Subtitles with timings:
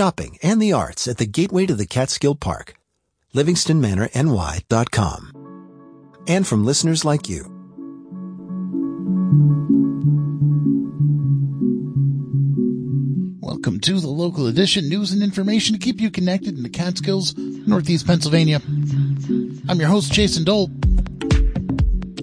[0.00, 2.72] shopping, and the arts at the gateway to the Catskill Park,
[3.34, 5.32] livingstonmanorny.com.
[6.26, 7.40] And from listeners like you.
[13.42, 17.36] Welcome to the local edition news and information to keep you connected in the Catskills,
[17.36, 18.62] Northeast Pennsylvania.
[19.68, 20.70] I'm your host, Jason Dole.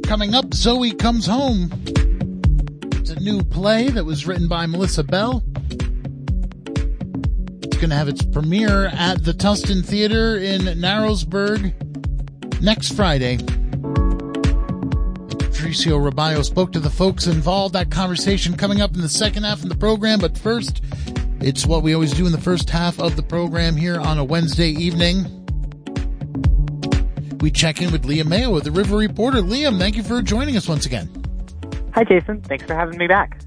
[0.02, 1.70] Coming up, Zoe Comes Home.
[2.94, 5.44] It's a new play that was written by Melissa Bell.
[7.78, 11.80] It's going to have its premiere at the Tusten Theater in Narrowsburg
[12.60, 13.38] next Friday.
[15.28, 17.76] Patricio Robayo spoke to the folks involved.
[17.76, 20.18] That conversation coming up in the second half of the program.
[20.18, 20.82] But first,
[21.40, 24.24] it's what we always do in the first half of the program here on a
[24.24, 25.26] Wednesday evening.
[27.42, 29.44] We check in with Liam Mayo the River Reporter.
[29.44, 31.12] Liam, thank you for joining us once again.
[31.94, 32.42] Hi, Jason.
[32.42, 33.40] Thanks for having me back.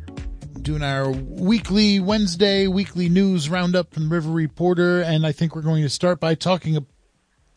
[0.63, 5.63] Doing our weekly Wednesday weekly news roundup from the River Reporter, and I think we're
[5.63, 6.85] going to start by talking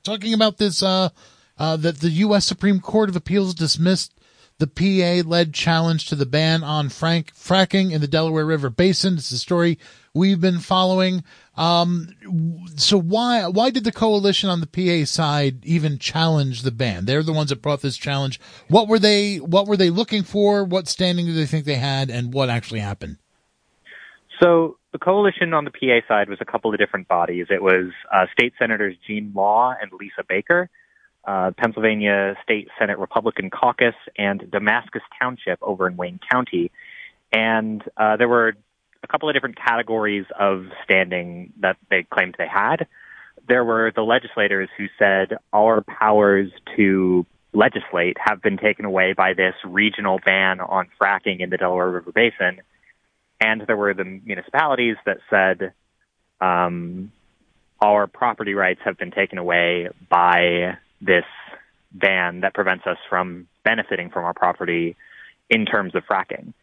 [0.04, 1.10] talking about this uh,
[1.58, 2.46] uh, that the U.S.
[2.46, 4.14] Supreme Court of Appeals dismissed
[4.58, 9.16] the PA led challenge to the ban on frank fracking in the Delaware River Basin.
[9.16, 9.78] It's a story
[10.14, 11.24] we've been following.
[11.56, 12.10] Um,
[12.76, 17.06] so why, why did the coalition on the PA side even challenge the ban?
[17.06, 18.40] They're the ones that brought this challenge.
[18.68, 20.64] What were they, what were they looking for?
[20.64, 23.18] What standing do they think they had and what actually happened?
[24.42, 27.48] So the coalition on the PA side was a couple of different bodies.
[27.50, 30.70] It was uh, state senators Gene Yaw and Lisa Baker
[31.26, 36.72] uh, Pennsylvania State Senate Republican Caucus and Damascus Township over in Wayne County.
[37.32, 38.54] And uh, there were
[39.04, 42.88] a couple of different categories of standing that they claimed they had.
[43.48, 49.34] There were the legislators who said our powers to legislate have been taken away by
[49.34, 52.62] this regional ban on fracking in the Delaware River Basin.
[53.40, 55.74] And there were the municipalities that said
[56.40, 57.12] um,
[57.82, 61.26] our property rights have been taken away by this
[61.92, 64.96] ban that prevents us from benefiting from our property
[65.50, 66.54] in terms of fracking.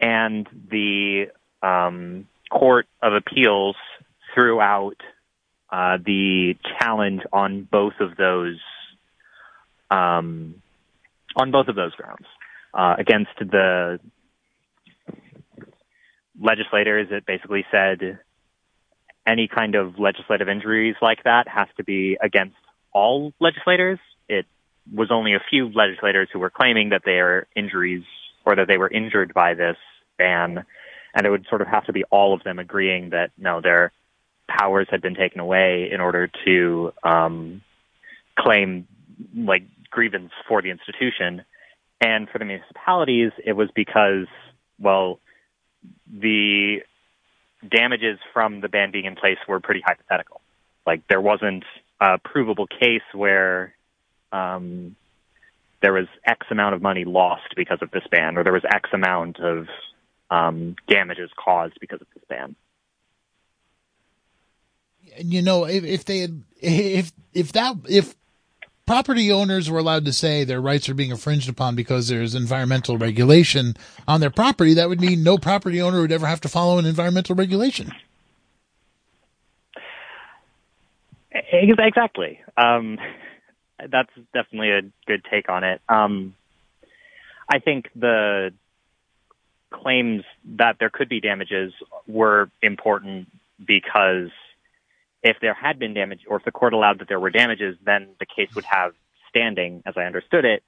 [0.00, 1.28] And the
[1.62, 3.76] um, Court of Appeals
[4.34, 4.96] threw out
[5.70, 8.58] uh, the challenge on both of those
[9.90, 10.62] um,
[11.36, 12.26] on both of those grounds
[12.74, 14.00] uh, against the
[16.40, 17.08] legislators.
[17.10, 18.18] It basically said
[19.26, 22.56] any kind of legislative injuries like that has to be against
[22.92, 23.98] all legislators.
[24.28, 24.46] It
[24.92, 28.04] was only a few legislators who were claiming that their injuries
[28.46, 29.76] or that they were injured by this
[30.16, 30.64] ban.
[31.18, 33.90] And it would sort of have to be all of them agreeing that no, their
[34.46, 37.60] powers had been taken away in order to um,
[38.38, 38.86] claim
[39.34, 41.44] like grievance for the institution.
[42.00, 44.28] And for the municipalities, it was because,
[44.78, 45.18] well,
[46.08, 46.82] the
[47.68, 50.40] damages from the ban being in place were pretty hypothetical.
[50.86, 51.64] Like there wasn't
[52.00, 53.74] a provable case where
[54.30, 54.94] um,
[55.82, 58.88] there was X amount of money lost because of this ban, or there was X
[58.92, 59.66] amount of
[60.30, 62.54] um, damages caused because of this ban.
[65.16, 68.14] And you know, if, if they had, if if that if
[68.86, 72.98] property owners were allowed to say their rights are being infringed upon because there's environmental
[72.98, 76.78] regulation on their property, that would mean no property owner would ever have to follow
[76.78, 77.92] an environmental regulation.
[81.30, 82.40] Exactly.
[82.56, 82.98] Um,
[83.78, 85.80] that's definitely a good take on it.
[85.88, 86.34] Um,
[87.48, 88.52] I think the
[89.70, 90.24] claims
[90.56, 91.72] that there could be damages
[92.06, 94.30] were important because
[95.22, 98.08] if there had been damage, or if the court allowed that there were damages, then
[98.20, 98.92] the case would have
[99.28, 100.62] standing, as I understood it,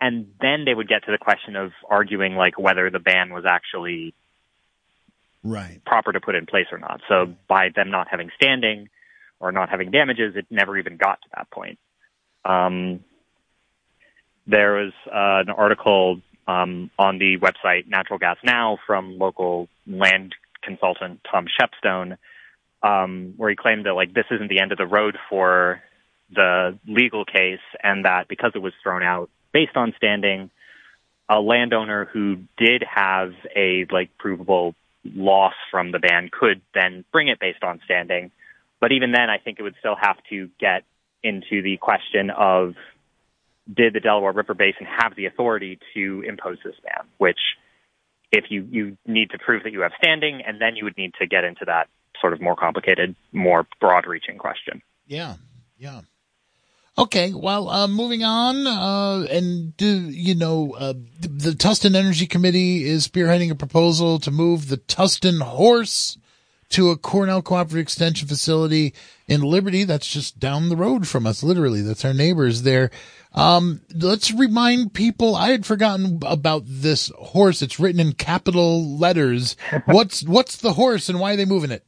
[0.00, 3.44] and then they would get to the question of arguing like whether the ban was
[3.46, 4.14] actually
[5.44, 7.00] right proper to put in place or not.
[7.08, 8.88] So by them not having standing,
[9.42, 11.78] or not having damages, it never even got to that point.
[12.44, 13.00] Um,
[14.46, 20.34] there was uh, an article um, on the website Natural Gas Now from local land
[20.62, 22.16] consultant Tom Shepstone,
[22.82, 25.82] um, where he claimed that like this isn't the end of the road for
[26.34, 30.50] the legal case, and that because it was thrown out based on standing,
[31.28, 34.74] a landowner who did have a like provable
[35.04, 38.30] loss from the ban could then bring it based on standing.
[38.80, 40.84] But even then, I think it would still have to get
[41.22, 42.74] into the question of
[43.74, 47.06] did the Delaware River Basin have the authority to impose this ban?
[47.18, 47.38] Which,
[48.30, 51.12] if you, you need to prove that you have standing, and then you would need
[51.20, 51.88] to get into that
[52.20, 54.82] sort of more complicated, more broad reaching question.
[55.06, 55.34] Yeah,
[55.78, 56.02] yeah.
[56.98, 62.84] Okay, well, uh, moving on, uh, and do, you know, uh, the Tusten Energy Committee
[62.84, 66.18] is spearheading a proposal to move the Tusten horse
[66.68, 68.92] to a Cornell Cooperative Extension facility
[69.26, 69.84] in Liberty.
[69.84, 71.80] That's just down the road from us, literally.
[71.80, 72.90] That's our neighbors there.
[73.34, 77.62] Um, let's remind people, I had forgotten about this horse.
[77.62, 79.56] It's written in capital letters.
[79.86, 81.84] what's, what's the horse and why are they moving it?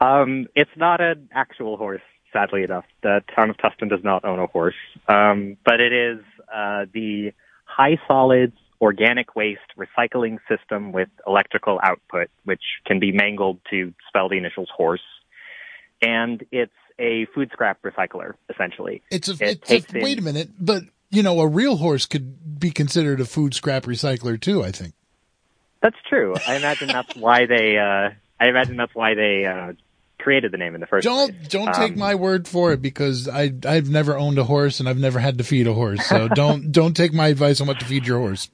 [0.00, 2.02] Um, it's not an actual horse,
[2.32, 2.84] sadly enough.
[3.02, 4.74] The town of Tusten does not own a horse.
[5.06, 7.32] Um, but it is, uh, the
[7.64, 14.28] high solids organic waste recycling system with electrical output, which can be mangled to spell
[14.28, 15.00] the initials horse.
[16.02, 19.02] And it's a food scrap recycler, essentially.
[19.10, 22.58] It's a, it it's a wait a minute, but you know, a real horse could
[22.58, 24.94] be considered a food scrap recycler too, I think.
[25.82, 26.34] That's true.
[26.46, 28.10] I imagine that's why they, uh,
[28.40, 29.72] I imagine that's why they, uh,
[30.18, 31.48] created the name in the first don't, place.
[31.48, 34.88] Don't take um, my word for it because I I've never owned a horse and
[34.88, 36.06] I've never had to feed a horse.
[36.06, 38.48] So don't don't take my advice on what to feed your horse.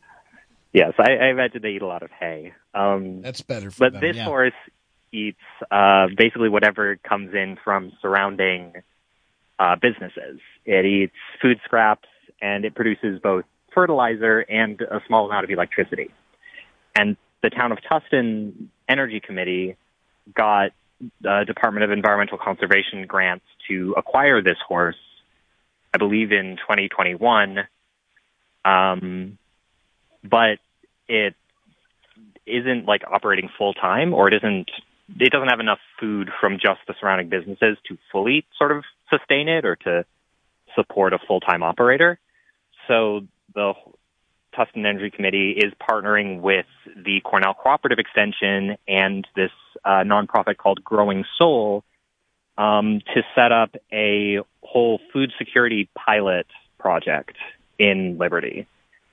[0.73, 2.53] Yes, I, I imagine they eat a lot of hay.
[2.75, 3.71] Um, That's better.
[3.79, 4.25] but them, this yeah.
[4.25, 4.55] horse
[5.13, 5.39] eats
[5.71, 8.75] uh, basically whatever comes in from surrounding
[9.59, 10.41] uh, businesses.
[10.65, 12.09] It eats food scraps
[12.41, 13.45] and it produces both
[13.75, 16.11] fertilizer and a small amount of electricity.
[16.97, 19.77] And the town of Tusten Energy Committee
[20.35, 20.73] got
[21.21, 24.97] the Department of Environmental Conservation grants to acquire this horse,
[25.95, 27.59] I believe in 2021.
[28.65, 29.39] Um,
[30.25, 30.59] but
[31.09, 31.35] it
[32.47, 34.71] isn't like operating full time or it isn't
[35.09, 39.49] it doesn't have enough food from just the surrounding businesses to fully sort of sustain
[39.49, 40.05] it or to
[40.75, 42.19] support a full time operator.
[42.87, 43.23] So
[43.55, 43.75] the
[44.55, 46.67] Tusten Energy Committee is partnering with
[46.97, 49.51] the Cornell Cooperative Extension and this
[49.85, 51.85] uh, nonprofit called Growing Soul
[52.57, 56.47] um, to set up a whole food security pilot
[56.79, 57.37] project
[57.79, 58.67] in Liberty.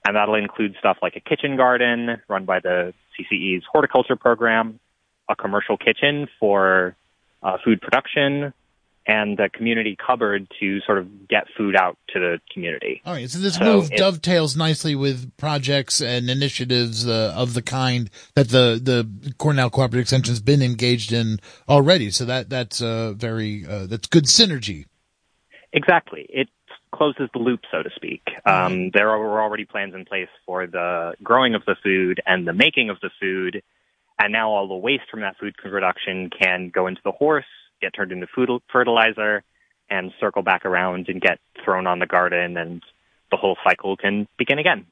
[0.07, 4.79] And that'll include stuff like a kitchen garden run by the CCE's horticulture program,
[5.29, 6.95] a commercial kitchen for
[7.43, 8.53] uh, food production,
[9.07, 13.01] and a community cupboard to sort of get food out to the community.
[13.05, 17.61] All right, so this so move dovetails nicely with projects and initiatives uh, of the
[17.61, 21.39] kind that the the Cornell Cooperative Extension has been engaged in
[21.69, 22.09] already.
[22.09, 24.85] So that that's uh, very uh, that's good synergy.
[25.71, 26.49] Exactly, it
[26.91, 28.23] closes the loop, so to speak.
[28.25, 28.49] Mm-hmm.
[28.49, 32.53] Um, there were already plans in place for the growing of the food and the
[32.53, 33.61] making of the food,
[34.19, 37.45] and now all the waste from that food production can go into the horse
[37.81, 39.43] get turned into food fertilizer
[39.89, 42.81] and circle back around and get thrown on the garden and
[43.31, 44.85] the whole cycle can begin again.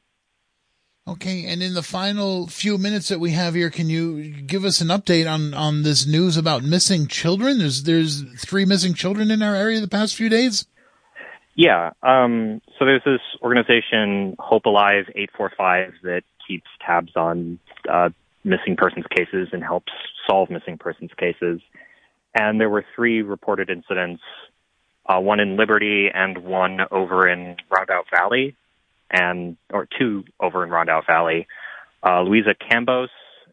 [1.06, 4.80] Okay, and in the final few minutes that we have here, can you give us
[4.80, 7.58] an update on, on this news about missing children?
[7.58, 10.66] There's there's three missing children in our area the past few days.
[11.56, 18.10] Yeah, um, so there's this organization, Hope Alive 845, that keeps tabs on uh,
[18.44, 19.92] missing persons cases and helps
[20.28, 21.62] solve missing persons cases
[22.36, 24.22] and there were three reported incidents,
[25.06, 28.56] uh, one in Liberty and one over in Rondout Valley,
[29.12, 31.48] and or two over in Rondout Valley.
[32.06, 33.10] Uh, Louisa Cambos,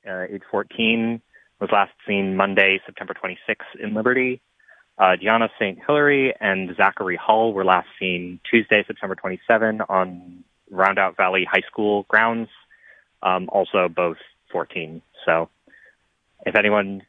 [0.08, 1.20] uh, age 14,
[1.60, 4.40] was last seen Monday, September 26th in Liberty.
[4.96, 5.78] Uh, Gianna St.
[5.86, 12.04] Hilary and Zachary Hull were last seen Tuesday, September 27 on Rondout Valley High School
[12.08, 12.48] grounds,
[13.22, 14.18] um, also both
[14.50, 15.02] 14.
[15.26, 15.48] So
[16.46, 17.02] if anyone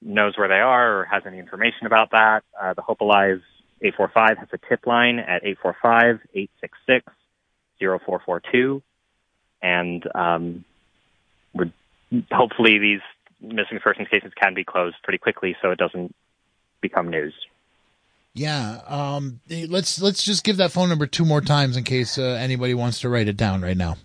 [0.00, 3.40] knows where they are or has any information about that, uh, the Hope Alive
[3.80, 5.42] 845 has a tip line at
[7.80, 8.82] 845-866-0442.
[9.62, 10.64] And, um,
[11.54, 11.72] would,
[12.30, 13.00] hopefully these
[13.40, 16.14] missing persons cases can be closed pretty quickly so it doesn't
[16.80, 17.34] become news.
[18.34, 18.80] Yeah.
[18.86, 22.74] Um, let's, let's just give that phone number two more times in case uh, anybody
[22.74, 23.96] wants to write it down right now.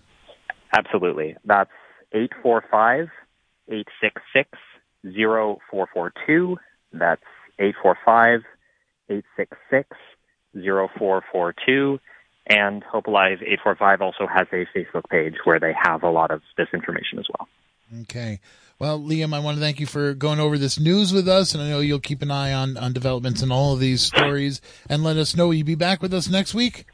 [0.76, 1.36] Absolutely.
[1.44, 1.70] That's
[2.12, 3.08] 845
[3.68, 4.50] 866
[5.04, 6.56] 0442.
[6.92, 7.22] That's
[7.58, 8.40] 845
[9.08, 9.88] 866
[10.54, 11.98] 0442.
[12.50, 16.40] And Hope Alive 845 also has a Facebook page where they have a lot of
[16.56, 17.48] this information as well.
[18.02, 18.40] Okay.
[18.78, 21.62] Well, Liam, I want to thank you for going over this news with us, and
[21.62, 25.02] I know you'll keep an eye on, on developments in all of these stories and
[25.02, 25.48] let us know.
[25.48, 26.86] Will you be back with us next week?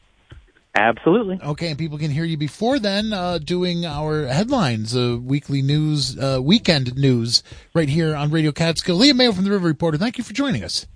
[0.76, 1.38] Absolutely.
[1.40, 6.18] Okay, and people can hear you before then uh, doing our headlines, uh, weekly news,
[6.18, 8.96] uh, weekend news, right here on Radio Catskill.
[8.96, 10.86] Leah Mayo from the River Reporter, thank you for joining us.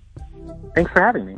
[0.75, 1.37] Thanks for having me.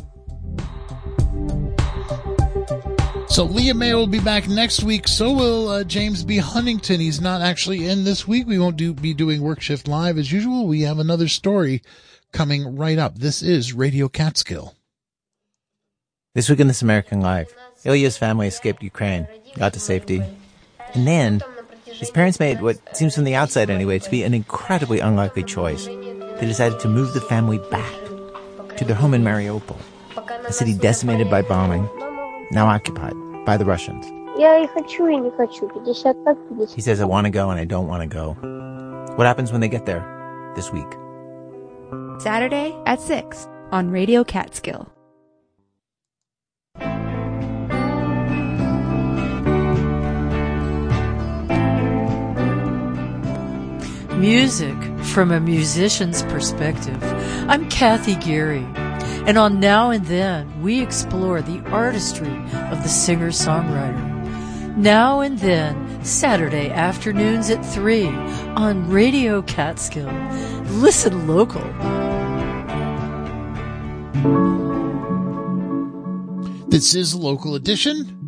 [3.29, 5.07] So Leah Mayo will be back next week.
[5.07, 6.37] So will uh, James B.
[6.37, 6.99] Huntington.
[6.99, 8.45] He's not actually in this week.
[8.45, 10.67] We won't do be doing work shift live as usual.
[10.67, 11.81] We have another story
[12.33, 13.19] coming right up.
[13.19, 14.75] This is Radio Catskill.
[16.35, 17.55] This week in This American Life.
[17.83, 20.23] Ilya's family escaped Ukraine, got to safety.
[20.93, 21.41] And then,
[21.85, 25.85] his parents made what seems from the outside anyway to be an incredibly unlikely choice.
[25.85, 27.93] they decided to move the family back
[28.77, 29.79] to their home in Mariupol,
[30.45, 31.89] a city decimated by bombing,
[32.51, 33.13] now occupied
[33.45, 34.05] by the Russians.
[36.75, 38.33] He says, I want to go and I don't want to go.
[39.15, 40.87] What happens when they get there this week?
[42.19, 44.87] Saturday at 6 on Radio Catskill.
[54.21, 57.01] Music from a musician's perspective.
[57.49, 58.67] I'm Kathy Geary,
[59.25, 62.37] and on Now and Then, we explore the artistry
[62.69, 64.77] of the singer songwriter.
[64.77, 68.09] Now and Then, Saturday afternoons at 3
[68.55, 70.11] on Radio Catskill.
[70.65, 71.63] Listen local.
[76.67, 78.20] This is local edition.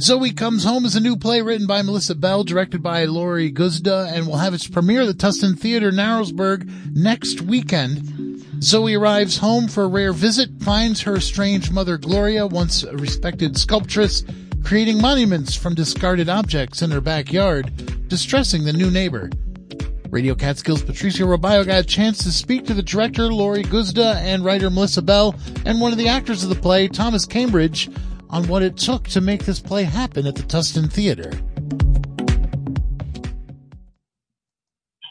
[0.00, 4.12] Zoe Comes Home is a new play written by Melissa Bell, directed by Laurie Guzda,
[4.12, 8.62] and will have its premiere at the Tusten Theater, Narrowsburg, next weekend.
[8.62, 13.56] Zoe arrives home for a rare visit, finds her estranged mother Gloria, once a respected
[13.56, 14.22] sculptress,
[14.62, 19.30] creating monuments from discarded objects in her backyard, distressing the new neighbor.
[20.10, 24.44] Radio Catskills Patricio Robayo got a chance to speak to the director, Laurie Guzda, and
[24.44, 25.34] writer Melissa Bell,
[25.64, 27.88] and one of the actors of the play, Thomas Cambridge,
[28.30, 31.30] on what it took to make this play happen at the Tusten Theater.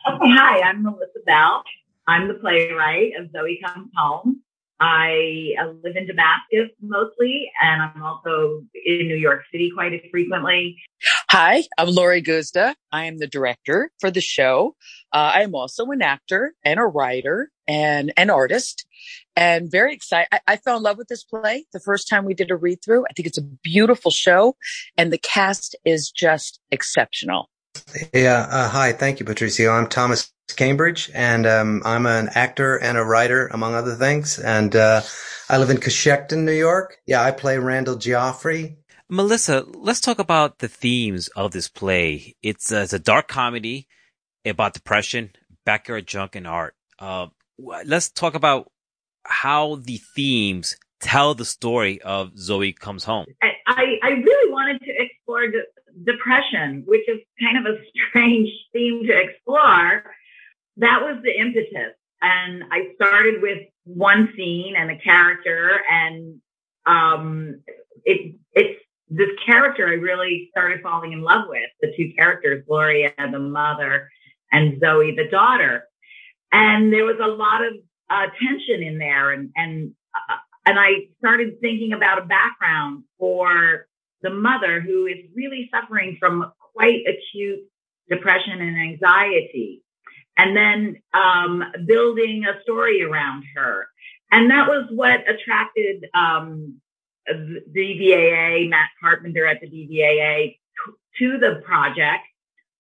[0.08, 1.64] Okay, hi, I'm Melissa Bell.
[2.08, 4.42] I'm the playwright of Zoe Comes Home.
[4.80, 10.78] I uh, live in Damascus mostly, and I'm also in New York City quite frequently.
[11.32, 12.76] Hi, I'm Laurie Guzda.
[12.92, 14.76] I am the director for the show.
[15.14, 18.86] Uh, I am also an actor and a writer and an artist
[19.36, 20.28] and very excited.
[20.32, 22.82] I, I, fell in love with this play the first time we did a read
[22.84, 23.06] through.
[23.10, 24.56] I think it's a beautiful show
[24.98, 27.50] and the cast is just exceptional.
[28.14, 28.48] Yeah.
[28.50, 28.94] Uh, hi.
[28.94, 29.72] Thank you, Patricio.
[29.72, 34.40] I'm Thomas Cambridge and um, I'm an actor and a writer, among other things.
[34.40, 35.02] And uh,
[35.50, 36.98] I live in Cochecton, New York.
[37.06, 38.78] Yeah, I play Randall Geoffrey.
[39.10, 42.36] Melissa, let's talk about the themes of this play.
[42.42, 43.88] It's, uh, it's a dark comedy
[44.46, 45.32] about depression,
[45.66, 46.76] backyard junk, and art.
[46.98, 47.28] Uh,
[47.58, 48.72] let's talk about
[49.26, 53.26] how the themes tell the story of Zoe Comes Home.
[53.68, 55.64] I, I really wanted to explore de-
[56.04, 57.78] depression, which is kind of a
[58.10, 60.04] strange theme to explore.
[60.78, 61.94] That was the impetus.
[62.22, 66.42] And I started with one scene and a character and,
[66.86, 67.62] um,
[68.04, 73.14] it, it's this character I really started falling in love with, the two characters, Gloria,
[73.18, 74.10] the mother,
[74.52, 75.88] and Zoe, the daughter.
[76.52, 77.74] And there was a lot of
[78.10, 83.88] uh, tension in there, and and uh, and I started thinking about a background for
[84.22, 87.60] the mother who is really suffering from quite acute
[88.10, 89.84] depression and anxiety,
[90.38, 93.88] and then um, building a story around her,
[94.32, 96.80] and that was what attracted um,
[97.28, 100.58] the DVAA, Matt Carpenter at the DVAA,
[101.20, 102.24] to the project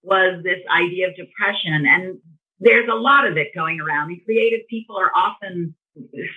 [0.03, 1.85] was this idea of depression.
[1.87, 2.19] And
[2.59, 5.75] there's a lot of it going around and creative people are often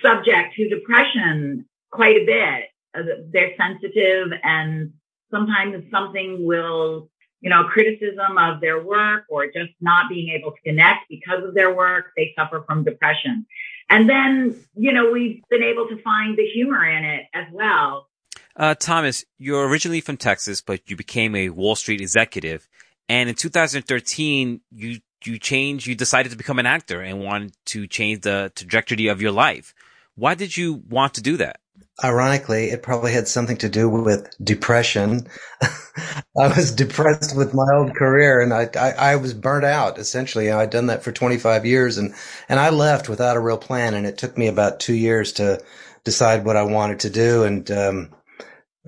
[0.01, 2.65] subject to depression quite a bit.
[2.95, 4.93] Uh, they're sensitive and
[5.31, 7.09] sometimes something will,
[7.41, 11.53] you know, criticism of their work or just not being able to connect because of
[11.53, 13.45] their work, they suffer from depression.
[13.89, 18.07] And then, you know, we've been able to find the humor in it as well.
[18.55, 22.67] Uh, Thomas, you're originally from Texas, but you became a Wall Street executive.
[23.07, 27.87] And in 2013, you you changed, you decided to become an actor and wanted to
[27.87, 29.73] change the trajectory of your life.
[30.15, 31.59] Why did you want to do that?
[32.03, 35.27] Ironically, it probably had something to do with depression.
[35.61, 40.49] I was depressed with my old career and I, I, I, was burnt out essentially.
[40.49, 42.13] I'd done that for 25 years and,
[42.47, 43.93] and I left without a real plan.
[43.93, 45.61] And it took me about two years to
[46.05, 47.43] decide what I wanted to do.
[47.43, 48.09] And, um,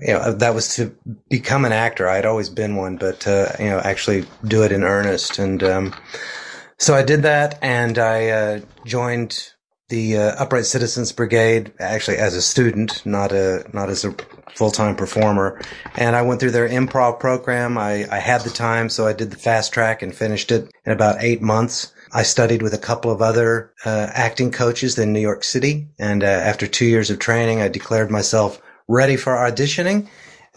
[0.02, 0.94] you know, that was to
[1.30, 2.08] become an actor.
[2.08, 5.38] I'd always been one, but, uh, you know, actually do it in earnest.
[5.38, 5.94] And, um,
[6.78, 9.52] so I did that and I, uh, joined
[9.88, 14.14] the, uh, Upright Citizens Brigade actually as a student, not a, not as a
[14.54, 15.60] full-time performer.
[15.96, 17.78] And I went through their improv program.
[17.78, 20.92] I, I had the time, so I did the fast track and finished it in
[20.92, 21.92] about eight months.
[22.12, 26.22] I studied with a couple of other uh, acting coaches in New York City, and
[26.22, 30.08] uh, after two years of training, I declared myself ready for auditioning.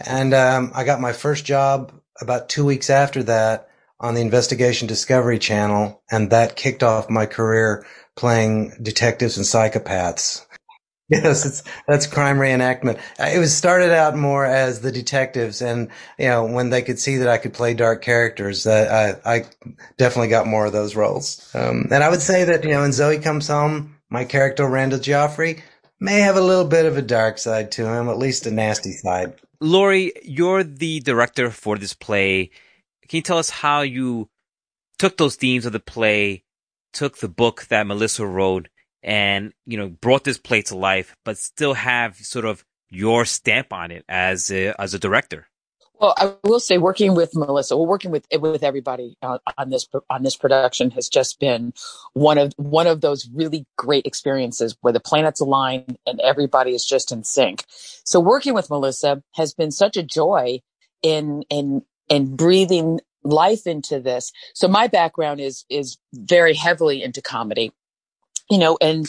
[0.06, 1.92] And um, I got my first job
[2.22, 7.26] about two weeks after that on the Investigation Discovery Channel, and that kicked off my
[7.26, 10.46] career playing detectives and psychopaths.
[11.08, 12.98] Yes, that's crime reenactment.
[13.20, 16.98] Uh, it was started out more as the detectives, and you know when they could
[16.98, 19.46] see that I could play dark characters, uh, I, I
[19.98, 21.48] definitely got more of those roles.
[21.54, 24.98] Um, and I would say that you know when Zoe Comes Home, my character Randall
[24.98, 25.62] Joffrey
[26.00, 28.92] may have a little bit of a dark side to him, at least a nasty
[28.92, 29.34] side.
[29.60, 32.52] Laurie, you're the director for this play.
[33.08, 34.30] Can you tell us how you
[34.98, 36.44] took those themes of the play,
[36.94, 38.70] took the book that Melissa wrote,
[39.04, 43.72] and you know brought this play to life, but still have sort of your stamp
[43.72, 45.48] on it as a, as a director.
[46.00, 49.88] Well, I will say, working with Melissa, well, working with with everybody uh, on this
[50.10, 51.74] on this production has just been
[52.14, 56.86] one of one of those really great experiences where the planets align and everybody is
[56.86, 57.64] just in sync.
[57.70, 60.60] So, working with Melissa has been such a joy
[61.02, 64.32] in in in breathing life into this.
[64.54, 67.72] So, my background is is very heavily into comedy
[68.50, 69.08] you know, and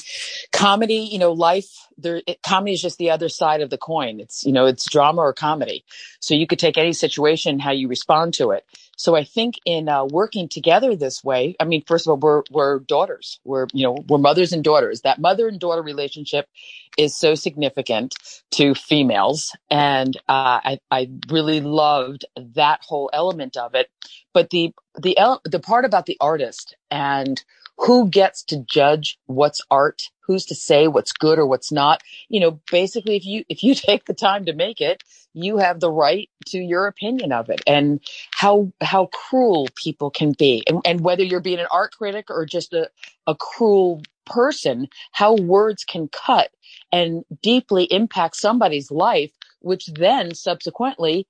[0.52, 4.20] comedy, you know, life, there, it, comedy is just the other side of the coin.
[4.20, 5.84] It's, you know, it's drama or comedy.
[6.20, 8.64] So you could take any situation, how you respond to it.
[8.96, 12.42] So I think in uh, working together this way, I mean, first of all, we're,
[12.50, 13.38] we're daughters.
[13.44, 15.02] We're, you know, we're mothers and daughters.
[15.02, 16.48] That mother and daughter relationship
[16.96, 18.14] is so significant
[18.52, 19.54] to females.
[19.70, 22.24] And, uh, I, I really loved
[22.54, 23.90] that whole element of it.
[24.32, 27.42] But the, the, the part about the artist and
[27.78, 32.02] who gets to judge what's art who's to say what's good or what's not.
[32.28, 35.02] You know basically if you if you take the time to make it
[35.34, 38.00] you have the right to your opinion of it and
[38.32, 40.64] how how cruel people can be.
[40.68, 42.90] And, and whether you're being an art critic or just a,
[43.26, 46.50] a cruel person how words can cut
[46.92, 49.30] and deeply impact somebody's life
[49.60, 51.28] which then subsequently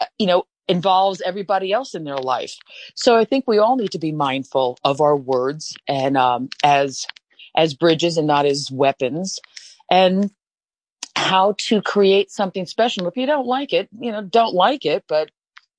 [0.00, 2.56] uh, you know involves everybody else in their life.
[2.94, 7.06] So I think we all need to be mindful of our words and um, as
[7.56, 9.38] as bridges and not as weapons,
[9.90, 10.30] and
[11.16, 13.08] how to create something special.
[13.08, 15.30] If you don't like it, you know, don't like it, but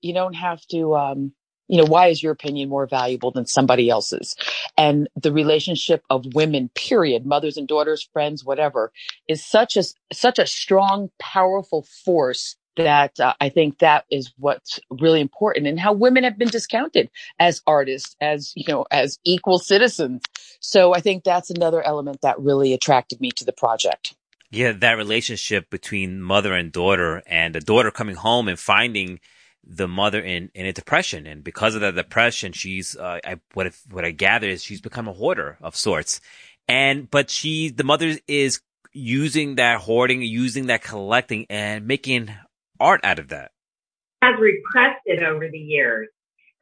[0.01, 0.95] you don't have to.
[0.95, 1.33] Um,
[1.69, 4.37] you know, why is your opinion more valuable than somebody else's?
[4.77, 8.93] And the relationship of women, period, mothers and daughters, friends, whatever,
[9.27, 14.79] is such a such a strong, powerful force that uh, I think that is what's
[14.89, 17.09] really important and how women have been discounted
[17.39, 20.21] as artists, as, you know, as equal citizens.
[20.59, 24.15] So I think that's another element that really attracted me to the project.
[24.49, 29.19] Yeah, that relationship between mother and daughter and the daughter coming home and finding
[29.63, 31.27] the mother in, in a depression.
[31.27, 34.79] And because of that depression, she's, uh, I, what, if, what I gather is she's
[34.79, 36.21] become a hoarder of sorts.
[36.69, 38.61] And, but she, the mother is
[38.93, 42.31] using that hoarding, using that collecting and making
[42.79, 43.51] art out of that.
[44.21, 46.09] Has repressed it over the years.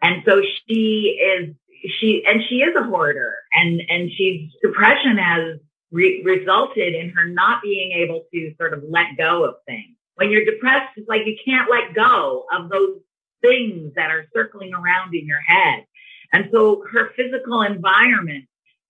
[0.02, 1.56] And so she is,
[2.00, 5.60] she, and she is a hoarder and, and she's, depression has
[5.92, 9.96] re- resulted in her not being able to sort of let go of things.
[10.16, 13.00] When you're depressed, it's like you can't let go of those
[13.42, 15.86] things that are circling around in your head.
[16.32, 18.46] And so her physical environment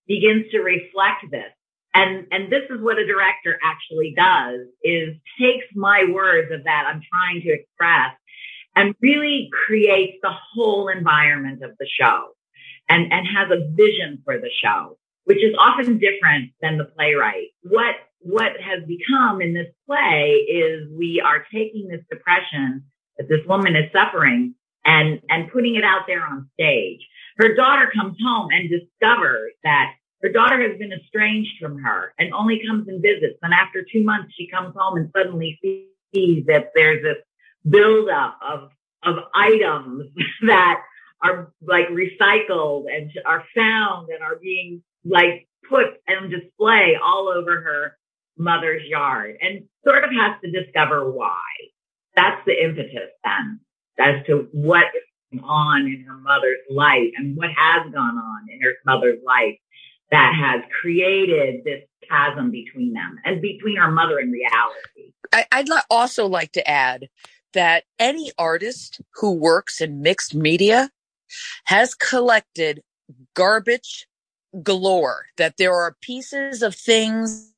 [0.06, 1.52] begins to reflect this.
[1.96, 6.84] And, and this is what a director actually does is takes my words of that
[6.86, 8.12] I'm trying to express
[8.76, 12.36] and really creates the whole environment of the show
[12.90, 17.48] and, and has a vision for the show, which is often different than the playwright.
[17.62, 22.84] What, what has become in this play is we are taking this depression
[23.16, 24.54] that this woman is suffering
[24.84, 27.00] and, and putting it out there on stage.
[27.38, 32.32] Her daughter comes home and discovers that her daughter has been estranged from her and
[32.32, 33.38] only comes and visits.
[33.42, 35.58] And after two months, she comes home and suddenly
[36.14, 37.22] sees that there's this
[37.68, 38.70] buildup of,
[39.02, 40.10] of items
[40.46, 40.80] that
[41.22, 47.60] are like recycled and are found and are being like put on display all over
[47.60, 47.98] her
[48.38, 51.40] mother's yard and sort of has to discover why.
[52.14, 53.60] That's the impetus then
[53.98, 58.46] as to what is going on in her mother's life and what has gone on
[58.50, 59.58] in her mother's life
[60.10, 65.12] that has created this chasm between them and between our mother and reality.
[65.32, 67.08] I, would also like to add
[67.52, 70.90] that any artist who works in mixed media
[71.64, 72.82] has collected
[73.34, 74.06] garbage
[74.62, 77.52] galore, that there are pieces of things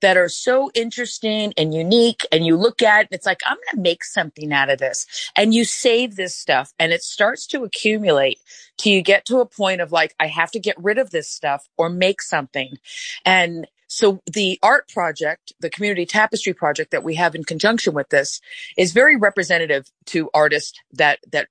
[0.00, 3.76] that are so interesting and unique and you look at it, it's like, I'm going
[3.76, 5.06] to make something out of this.
[5.36, 8.38] And you save this stuff and it starts to accumulate
[8.78, 11.30] till you get to a point of like, I have to get rid of this
[11.30, 12.76] stuff or make something.
[13.24, 18.08] And so the art project, the community tapestry project that we have in conjunction with
[18.08, 18.40] this
[18.76, 21.48] is very representative to artists that, that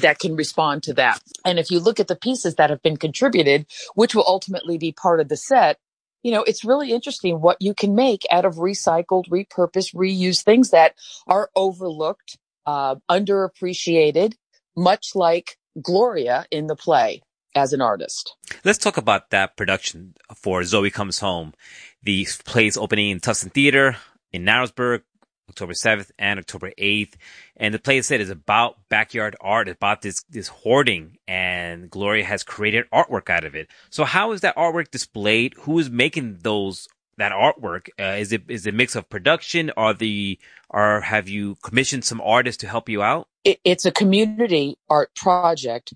[0.00, 1.20] that can respond to that.
[1.44, 4.92] And if you look at the pieces that have been contributed, which will ultimately be
[4.92, 5.78] part of the set,
[6.26, 10.70] you know, it's really interesting what you can make out of recycled, repurposed, reused things
[10.70, 10.96] that
[11.28, 12.36] are overlooked,
[12.66, 14.34] uh, underappreciated,
[14.76, 17.22] much like Gloria in the play
[17.54, 18.34] as an artist.
[18.64, 21.54] Let's talk about that production for Zoe Comes Home.
[22.02, 23.96] The play's opening in Tusten Theater
[24.32, 25.02] in Narrowsburg,
[25.48, 27.14] October 7th and October 8th.
[27.56, 32.42] And the play said is about backyard art, about this, this hoarding and Gloria has
[32.42, 33.68] created artwork out of it.
[33.90, 35.54] So how is that artwork displayed?
[35.60, 37.88] Who is making those, that artwork?
[37.98, 40.38] Uh, is it, is it a mix of production or the,
[40.70, 43.28] or have you commissioned some artists to help you out?
[43.44, 45.94] It, it's a community art project,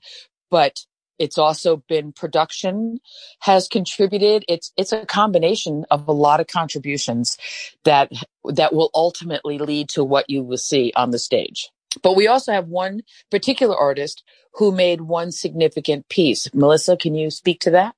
[0.50, 0.84] but
[1.20, 2.98] it's also been production
[3.40, 4.44] has contributed.
[4.48, 7.37] It's, it's a combination of a lot of contributions
[7.85, 8.11] that,
[8.44, 11.70] that will ultimately lead to what you will see on the stage.
[12.02, 16.52] But we also have one particular artist who made one significant piece.
[16.54, 17.94] Melissa, can you speak to that?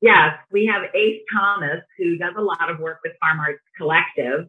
[0.00, 4.48] Yes, we have Ace Thomas, who does a lot of work with Farm Arts Collective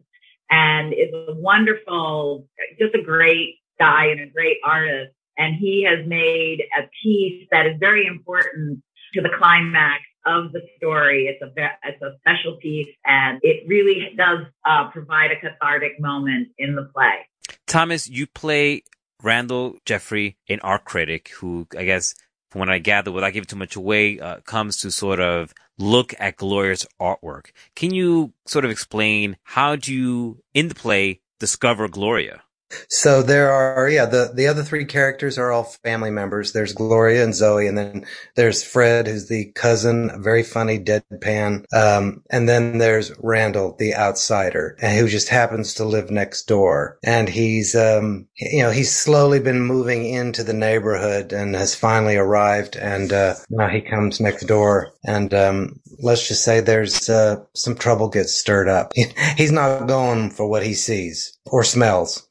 [0.50, 2.46] and is a wonderful,
[2.78, 7.66] just a great guy and a great artist and he has made a piece that
[7.66, 8.82] is very important
[9.14, 11.26] to the climax of the story.
[11.26, 11.52] It's a
[11.84, 16.88] it's a special piece, and it really does uh, provide a cathartic moment in the
[16.94, 17.26] play.
[17.66, 18.82] Thomas, you play
[19.22, 22.14] Randall Jeffrey, an art critic who, I guess,
[22.50, 26.14] from what I gather, without giving too much away, uh, comes to sort of look
[26.18, 27.50] at Gloria's artwork.
[27.74, 32.42] Can you sort of explain how do you, in the play, discover Gloria?
[32.88, 36.52] So there are, yeah, the, the other three characters are all family members.
[36.52, 41.64] There's Gloria and Zoe, and then there's Fred, who's the cousin, very funny deadpan.
[41.72, 46.98] Um, and then there's Randall, the outsider, who just happens to live next door.
[47.04, 52.16] And he's, um, you know, he's slowly been moving into the neighborhood and has finally
[52.16, 52.76] arrived.
[52.76, 54.92] And, uh, now he comes next door.
[55.04, 58.92] And, um, let's just say there's, uh, some trouble gets stirred up.
[59.36, 62.26] he's not going for what he sees or smells.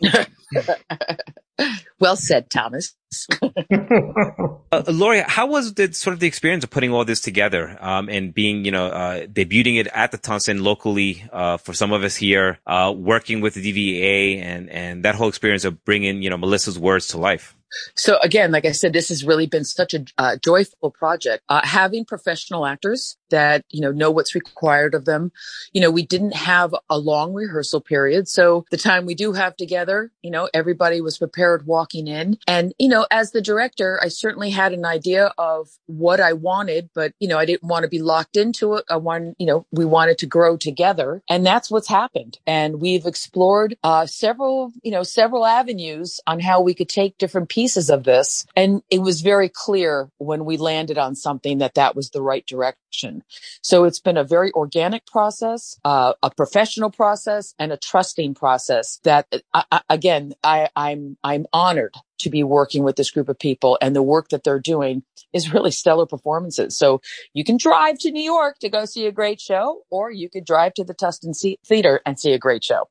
[2.00, 2.94] well said, Thomas.
[3.42, 8.08] uh, Laurie, how was the sort of the experience of putting all this together um,
[8.08, 12.02] and being, you know, uh, debuting it at the Tusten locally uh, for some of
[12.02, 16.30] us here, uh, working with the DVA and and that whole experience of bringing, you
[16.30, 17.56] know, Melissa's words to life?
[17.96, 21.44] So again, like I said, this has really been such a uh, joyful project.
[21.48, 25.32] Uh, having professional actors that, you know, know what's required of them.
[25.72, 28.28] You know, we didn't have a long rehearsal period.
[28.28, 32.38] So the time we do have together, you know, everybody was prepared walking in.
[32.46, 36.90] And, you know, as the director, I certainly had an idea of what I wanted,
[36.94, 38.84] but, you know, I didn't want to be locked into it.
[38.88, 42.38] I wanted, you know, we wanted to grow together and that's what's happened.
[42.46, 47.48] And we've explored, uh, several, you know, several avenues on how we could take different
[47.64, 48.44] pieces of this.
[48.54, 52.44] And it was very clear when we landed on something that that was the right
[52.46, 53.22] direction.
[53.62, 59.00] So it's been a very organic process, uh, a professional process and a trusting process
[59.04, 63.38] that I, I, again, I, I'm, I'm honored to be working with this group of
[63.38, 66.76] people and the work that they're doing is really stellar performances.
[66.76, 67.00] So
[67.32, 70.44] you can drive to New York to go see a great show or you could
[70.44, 71.32] drive to the Tusten
[71.66, 72.88] Theater and see a great show.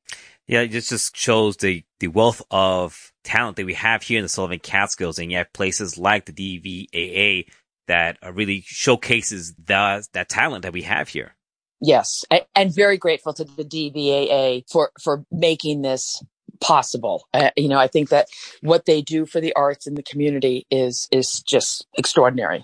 [0.47, 4.29] Yeah, it just shows the, the wealth of talent that we have here in the
[4.29, 7.45] Sullivan Catskills and yet places like the DVAA
[7.87, 11.35] that uh, really showcases the, that talent that we have here.
[11.85, 12.23] Yes,
[12.55, 16.23] and very grateful to the DVAA for for making this
[16.61, 17.27] possible.
[17.33, 18.29] Uh, you know, I think that
[18.61, 22.63] what they do for the arts in the community is is just extraordinary.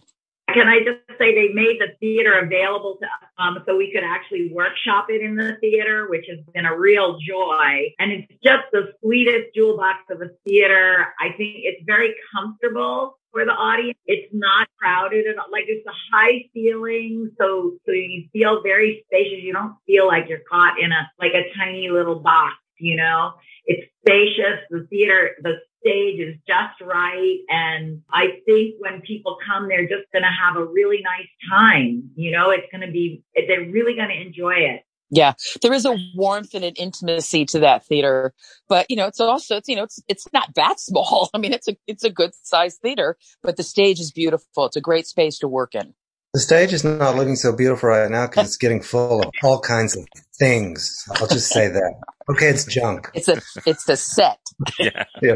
[0.53, 4.03] Can I just say they made the theater available to us um, so we could
[4.03, 7.93] actually workshop it in the theater, which has been a real joy.
[7.99, 11.13] And it's just the sweetest jewel box of a theater.
[11.19, 13.97] I think it's very comfortable for the audience.
[14.05, 15.51] It's not crowded at all.
[15.51, 17.31] Like it's a high ceiling.
[17.37, 19.43] So, so you feel very spacious.
[19.43, 23.33] You don't feel like you're caught in a, like a tiny little box, you know?
[23.65, 24.65] It's spacious.
[24.71, 27.39] The theater, the stage is just right.
[27.49, 32.11] And I think when people come, they're just going to have a really nice time.
[32.15, 34.83] You know, it's going to be, they're really going to enjoy it.
[35.11, 38.31] Yeah, there is a warmth and an intimacy to that theater,
[38.67, 41.31] but you know, it's also it's you know it's it's not that small.
[41.33, 44.65] I mean, it's a it's a good sized theater, but the stage is beautiful.
[44.65, 45.95] It's a great space to work in.
[46.33, 49.59] The stage is not looking so beautiful right now because it's getting full of all
[49.59, 50.05] kinds of
[50.37, 51.03] things.
[51.15, 51.93] I'll just say that.
[52.29, 53.09] Okay, it's junk.
[53.15, 54.39] It's a it's a set.
[54.79, 55.35] yeah, yeah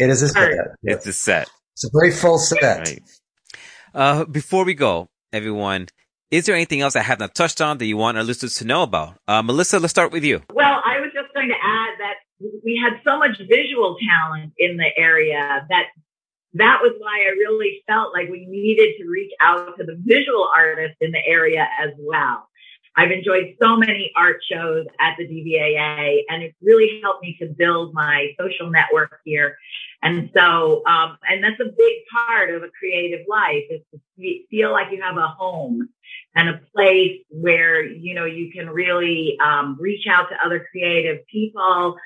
[0.00, 0.52] it is a set.
[0.82, 1.48] It's a set.
[1.74, 2.88] It's a very full set.
[2.88, 3.02] Right.
[3.94, 5.88] Uh, before we go, everyone,
[6.30, 8.64] is there anything else I have not touched on that you want our listeners to
[8.64, 9.18] know about?
[9.28, 10.42] Uh, Melissa, let's start with you.
[10.52, 12.14] Well, I was just going to add that
[12.64, 15.84] we had so much visual talent in the area that
[16.54, 20.48] that was why I really felt like we needed to reach out to the visual
[20.54, 22.48] artists in the area as well.
[22.96, 27.46] I've enjoyed so many art shows at the DVAA and it's really helped me to
[27.46, 29.58] build my social network here.
[30.02, 34.72] And so, um, and that's a big part of a creative life is to feel
[34.72, 35.88] like you have a home
[36.34, 41.26] and a place where, you know, you can really, um, reach out to other creative
[41.26, 41.96] people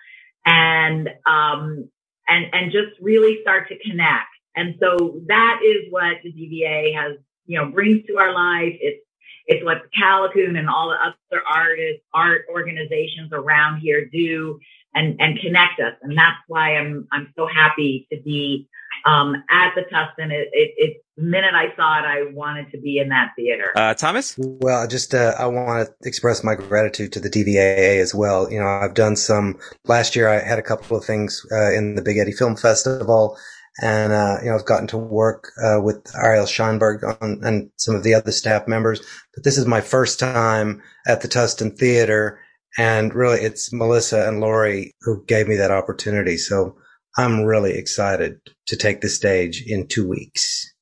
[0.45, 1.89] and, um,
[2.27, 4.29] and, and just really start to connect.
[4.57, 8.77] And so that is what the DVA has, you know, brings to our life.
[8.81, 9.05] It's
[9.51, 14.61] it's what Callicoon and all the other artists, art organizations around here do
[14.95, 15.95] and, and connect us.
[16.03, 18.69] And that's why I'm, I'm so happy to be,
[19.05, 20.31] um, at the Tusten.
[20.31, 23.73] It, it, it, the minute I saw it, I wanted to be in that theater.
[23.75, 24.37] Uh, Thomas?
[24.39, 28.51] Well, I just, uh, I want to express my gratitude to the DVAA as well.
[28.53, 31.97] You know, I've done some, last year I had a couple of things, uh, in
[31.97, 33.37] the Big Eddy Film Festival
[33.83, 37.95] and, uh, you know, I've gotten to work, uh, with Ariel Shanberg on, and some
[37.95, 39.01] of the other staff members,
[39.35, 42.41] but this is my first time at the Tusten Theater.
[42.79, 46.37] And really it's Melissa and Laurie who gave me that opportunity.
[46.37, 46.77] So
[47.19, 50.73] I'm really excited to take the stage in two weeks.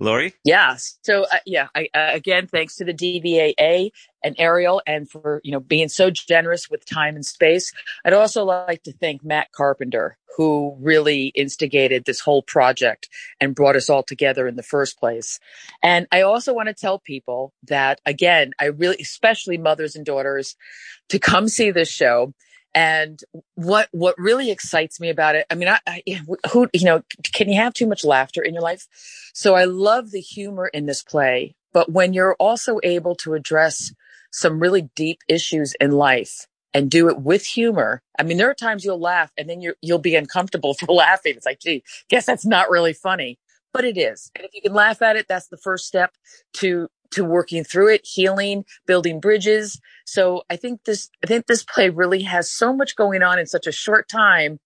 [0.00, 0.32] Laurie?
[0.44, 0.76] Yeah.
[1.02, 3.90] So uh, yeah, I, uh, again, thanks to the DVAA
[4.24, 7.70] and Ariel and for, you know, being so generous with time and space.
[8.04, 13.10] I'd also like to thank Matt Carpenter, who really instigated this whole project
[13.40, 15.38] and brought us all together in the first place.
[15.82, 20.56] And I also want to tell people that again, I really, especially mothers and daughters
[21.10, 22.32] to come see this show
[22.74, 23.20] and
[23.54, 26.02] what, what really excites me about it, I mean, I, I,
[26.50, 27.02] who, you know,
[27.32, 28.86] can you have too much laughter in your life?
[29.34, 33.92] So I love the humor in this play, but when you're also able to address
[34.32, 38.02] some really deep issues in life and do it with humor.
[38.18, 41.34] I mean, there are times you'll laugh and then you you'll be uncomfortable for laughing.
[41.36, 43.38] It's like, gee, guess that's not really funny,
[43.72, 44.30] but it is.
[44.34, 46.12] And if you can laugh at it, that's the first step
[46.54, 49.80] to to working through it, healing, building bridges.
[50.04, 53.46] So I think this, I think this play really has so much going on in
[53.46, 54.58] such a short time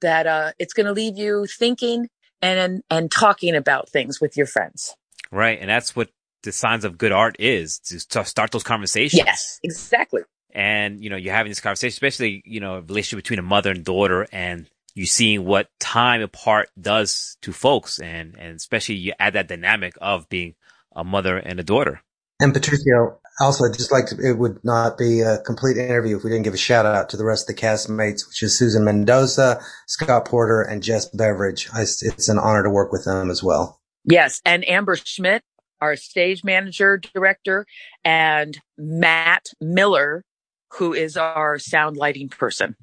[0.00, 2.08] that, uh, it's going to leave you thinking
[2.40, 4.94] and, and talking about things with your friends.
[5.30, 5.58] Right.
[5.60, 6.10] And that's what
[6.42, 9.22] the signs of good art is to start those conversations.
[9.24, 10.22] Yes, exactly.
[10.54, 13.70] And, you know, you're having this conversation, especially, you know, a relationship between a mother
[13.70, 19.12] and daughter and you seeing what time apart does to folks and, and especially you
[19.18, 20.54] add that dynamic of being
[20.94, 22.02] a mother and a daughter.
[22.40, 26.24] And Patricio, also, I'd just like to, it would not be a complete interview if
[26.24, 28.84] we didn't give a shout out to the rest of the castmates, which is Susan
[28.84, 31.68] Mendoza, Scott Porter, and Jess Beveridge.
[31.72, 33.80] I, it's an honor to work with them as well.
[34.04, 34.40] Yes.
[34.44, 35.42] And Amber Schmidt,
[35.80, 37.66] our stage manager director,
[38.04, 40.24] and Matt Miller,
[40.72, 42.74] who is our sound lighting person.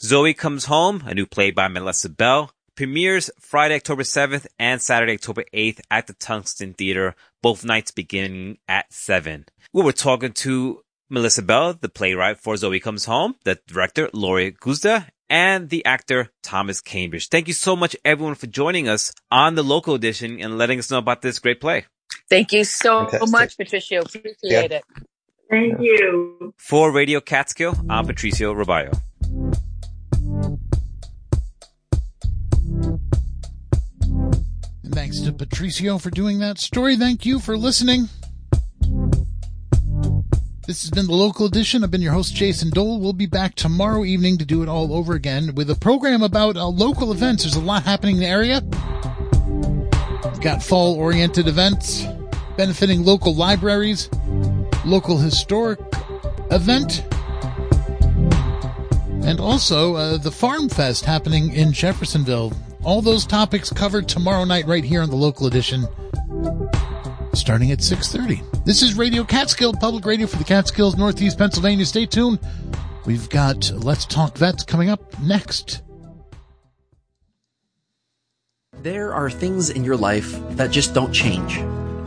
[0.00, 5.14] Zoe Comes Home, a new play by Melissa Bell, Premieres Friday, October 7th and Saturday,
[5.14, 9.44] October 8th at the Tusten Theater, both nights beginning at 7.
[9.72, 14.52] We were talking to Melissa Bell, the playwright for Zoe Comes Home, the director Laurie
[14.52, 17.28] Guzda, and the actor Thomas Cambridge.
[17.28, 20.90] Thank you so much everyone for joining us on the local edition and letting us
[20.90, 21.84] know about this great play.
[22.30, 23.30] Thank you so Fantastic.
[23.30, 24.00] much, Patricio.
[24.02, 24.60] Appreciate yeah.
[24.60, 24.84] it.
[25.50, 26.54] Thank you.
[26.56, 28.98] For Radio Catskill, I'm Patricio Robayo.
[34.92, 36.96] Thanks to Patricio for doing that story.
[36.96, 38.10] Thank you for listening.
[40.66, 41.82] This has been the local edition.
[41.82, 43.00] I've been your host, Jason Dole.
[43.00, 46.56] We'll be back tomorrow evening to do it all over again with a program about
[46.56, 47.42] uh, local events.
[47.42, 48.60] There's a lot happening in the area.
[50.24, 52.04] We've got fall oriented events
[52.58, 54.10] benefiting local libraries,
[54.84, 55.80] local historic
[56.50, 57.02] event,
[59.26, 62.52] and also uh, the Farm Fest happening in Jeffersonville
[62.84, 65.86] all those topics covered tomorrow night right here on the local edition
[67.34, 68.64] starting at 6.30.
[68.64, 71.84] This is Radio Catskill, public radio for the Catskills, Northeast Pennsylvania.
[71.86, 72.38] Stay tuned.
[73.06, 75.82] We've got Let's Talk Vets coming up next.
[78.82, 81.60] There are things in your life that just don't change.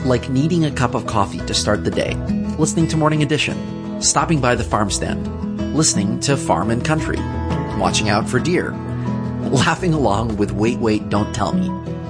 [0.06, 2.14] Like needing a cup of coffee to start the day,
[2.60, 7.18] listening to Morning Edition, stopping by the farm stand, listening to Farm and Country,
[7.80, 8.72] watching out for deer,
[9.52, 11.70] laughing along with Wait, Wait, Don't Tell Me.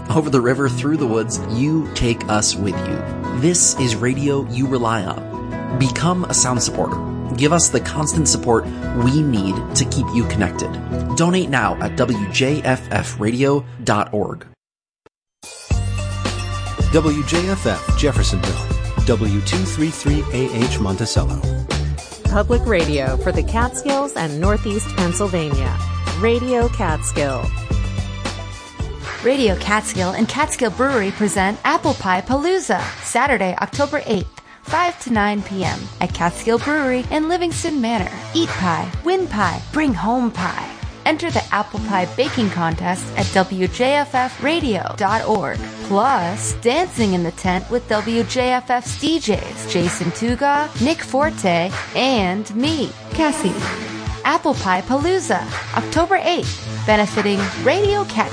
[0.10, 3.42] Over the river, through the woods, you take us with you.
[3.42, 5.80] This is radio you rely on.
[5.80, 6.98] Become a sound supporter.
[7.36, 8.66] Give us the constant support
[9.04, 10.72] we need to keep you connected.
[11.16, 14.46] Donate now at WJFFradio.org.
[16.92, 18.52] WJFF Jeffersonville,
[19.06, 21.42] W233AH Monticello.
[22.24, 25.78] Public radio for the Catskills and Northeast Pennsylvania.
[26.20, 27.44] Radio Catskill.
[29.22, 34.28] Radio Catskill and Catskill Brewery present Apple Pie Palooza, Saturday, October 8th.
[34.64, 35.78] 5 to 9 p.m.
[36.02, 38.10] at Catskill Brewery in Livingston Manor.
[38.34, 40.72] Eat pie, win pie, bring home pie.
[41.06, 45.58] Enter the apple pie baking contest at WJFFradio.org.
[45.84, 53.54] Plus, dancing in the tent with WJFF's DJs Jason Tuga, Nick Forte, and me, Cassie.
[54.26, 55.40] Apple Pie Palooza,
[55.78, 58.32] October 8th, benefiting Radio Cat